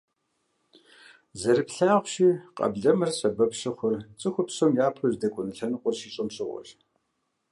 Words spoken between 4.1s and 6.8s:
цӀыхур псом япэу здэкӀуэну лъэныкъуэр щищӀэм щыгъуэщ.